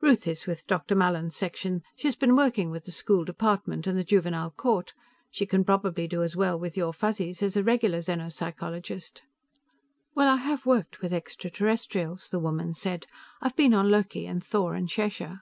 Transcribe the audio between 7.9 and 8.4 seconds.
xeno